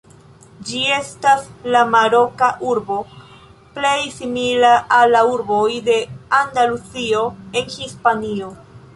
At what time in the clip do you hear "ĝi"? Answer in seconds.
0.67-0.79